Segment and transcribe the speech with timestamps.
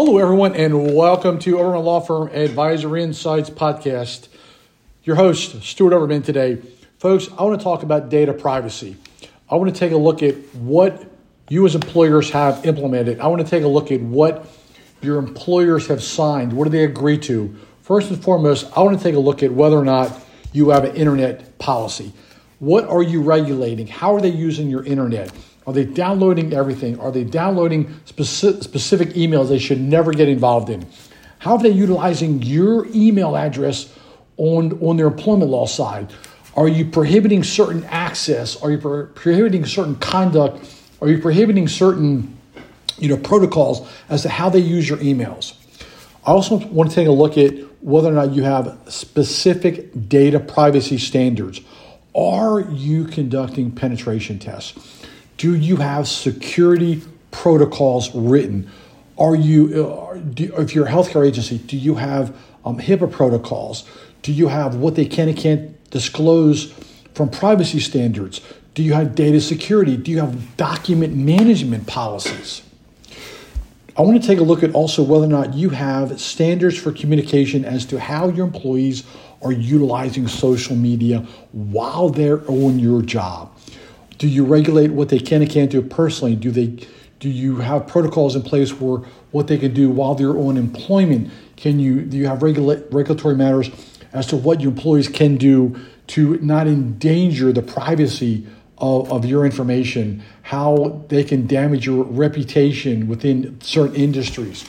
[0.00, 4.28] Hello, everyone, and welcome to Oberman Law Firm Advisory Insights Podcast.
[5.02, 6.58] Your host, Stuart Oberman, today.
[7.00, 8.96] Folks, I want to talk about data privacy.
[9.50, 11.04] I want to take a look at what
[11.48, 13.18] you as employers have implemented.
[13.18, 14.46] I want to take a look at what
[15.02, 16.52] your employers have signed.
[16.52, 17.56] What do they agree to?
[17.82, 20.16] First and foremost, I want to take a look at whether or not
[20.52, 22.12] you have an internet policy.
[22.60, 23.88] What are you regulating?
[23.88, 25.32] How are they using your internet?
[25.68, 26.98] Are they downloading everything?
[26.98, 30.86] Are they downloading specific, specific emails they should never get involved in?
[31.40, 33.94] How are they utilizing your email address
[34.38, 36.10] on, on their employment law side?
[36.56, 38.56] Are you prohibiting certain access?
[38.62, 40.74] Are you pro- prohibiting certain conduct?
[41.02, 42.38] Are you prohibiting certain
[42.96, 45.52] you know, protocols as to how they use your emails?
[46.24, 50.40] I also want to take a look at whether or not you have specific data
[50.40, 51.60] privacy standards.
[52.14, 55.04] Are you conducting penetration tests?
[55.38, 58.70] Do you have security protocols written?
[59.16, 63.88] Are you, uh, if you're a healthcare agency, do you have um, HIPAA protocols?
[64.22, 66.72] Do you have what they can and can't disclose
[67.14, 68.40] from privacy standards?
[68.74, 69.96] Do you have data security?
[69.96, 72.62] Do you have document management policies?
[73.96, 76.92] I want to take a look at also whether or not you have standards for
[76.92, 79.04] communication as to how your employees
[79.42, 83.52] are utilizing social media while they're on your job.
[84.18, 86.34] Do you regulate what they can and can't do personally?
[86.34, 86.86] Do they
[87.20, 91.30] do you have protocols in place for what they can do while they're on employment?
[91.56, 93.70] Can you do you have regula- regulatory matters
[94.12, 95.76] as to what your employees can do
[96.08, 98.46] to not endanger the privacy
[98.78, 104.64] of, of your information, how they can damage your reputation within certain industries?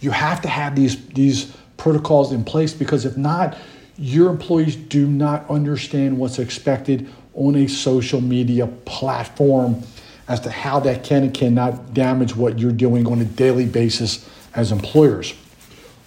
[0.00, 3.56] You have to have these these protocols in place because if not,
[3.98, 9.82] your employees do not understand what's expected on a social media platform
[10.28, 14.28] as to how that can and cannot damage what you're doing on a daily basis
[14.54, 15.34] as employers.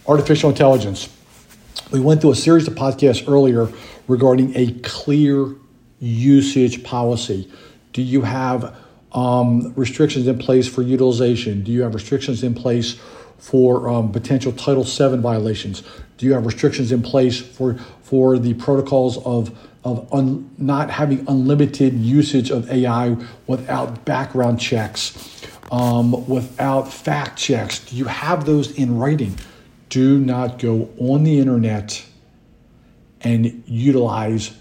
[0.07, 1.09] Artificial intelligence.
[1.91, 3.67] We went through a series of podcasts earlier
[4.07, 5.53] regarding a clear
[5.99, 7.51] usage policy.
[7.93, 8.75] Do you have
[9.11, 11.63] um, restrictions in place for utilization?
[11.63, 12.99] Do you have restrictions in place
[13.37, 15.83] for um, potential Title VII violations?
[16.21, 21.25] Do you have restrictions in place for for the protocols of of un, not having
[21.27, 23.17] unlimited usage of AI
[23.47, 27.79] without background checks, um, without fact checks.
[27.79, 29.35] Do you have those in writing?
[29.89, 32.05] Do not go on the internet
[33.21, 34.55] and utilize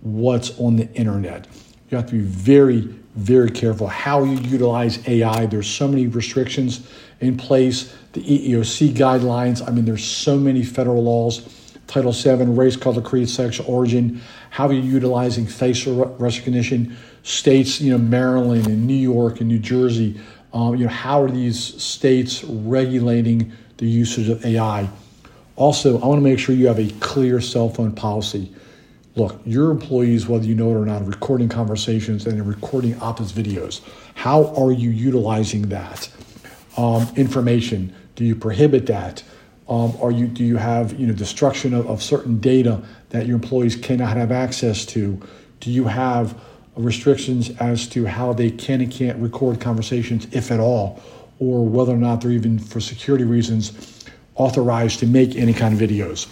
[0.00, 1.46] what's on the internet.
[1.90, 5.46] You have to be very, very careful how you utilize AI.
[5.46, 6.88] There's so many restrictions
[7.20, 7.94] in place.
[8.12, 9.66] The EEOC guidelines.
[9.66, 11.48] I mean, there's so many federal laws
[11.92, 16.96] Title VII, race, color, creed, sexual origin, how are you utilizing facial recognition?
[17.22, 20.18] States, you know, Maryland and New York and New Jersey,
[20.54, 24.88] um, you know, how are these states regulating the usage of AI?
[25.56, 28.50] Also, I want to make sure you have a clear cell phone policy.
[29.14, 33.30] Look, your employees, whether you know it or not, are recording conversations and recording office
[33.30, 33.82] videos.
[34.14, 36.08] How are you utilizing that
[36.78, 37.94] um, information?
[38.16, 39.22] Do you prohibit that?
[39.68, 43.36] Um, are you do you have you know destruction of, of certain data that your
[43.36, 45.20] employees cannot have access to?
[45.60, 46.38] Do you have
[46.74, 51.02] restrictions as to how they can and can't record conversations, if at all,
[51.38, 54.06] or whether or not they're even for security reasons
[54.36, 56.28] authorized to make any kind of videos?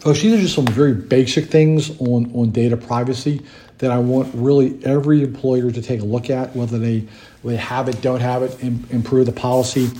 [0.00, 3.42] Folks, these are just some very basic things on, on data privacy
[3.78, 7.06] that I want really every employer to take a look at, whether they,
[7.44, 9.90] they have it, don't have it, improve the policy.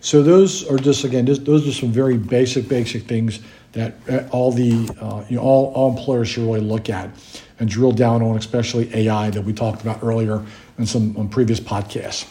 [0.00, 3.40] So those are just again, just, those are some very basic, basic things
[3.72, 7.10] that uh, all the uh, you know all, all employers should really look at
[7.58, 10.44] and drill down on, especially AI that we talked about earlier
[10.78, 12.24] in some on previous podcasts.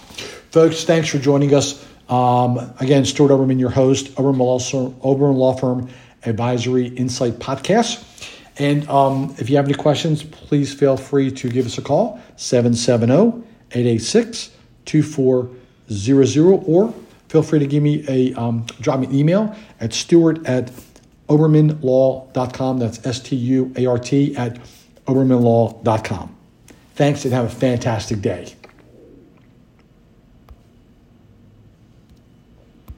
[0.52, 1.86] Folks, thanks for joining us.
[2.10, 5.90] Um, again, Stuart Oberman, your host, Oberman Law, Firm, Oberman Law Firm
[6.26, 8.04] Advisory Insight Podcast.
[8.58, 12.20] And um, if you have any questions, please feel free to give us a call,
[12.36, 14.52] 770 886
[14.86, 16.94] 2400 or
[17.30, 20.72] feel free to give me a um, drop me an email at stuart at
[21.30, 22.80] obermanlaw.com.
[22.80, 24.60] That's S T U A R T at
[25.06, 26.36] obermanlaw.com.
[26.96, 28.54] Thanks and have a fantastic day.